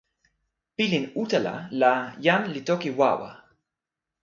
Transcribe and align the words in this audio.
pilin 0.75 1.05
utala 1.21 1.53
la 1.81 1.91
jan 2.25 2.43
li 2.53 2.61
toki 2.69 2.89
wawa. 2.99 3.29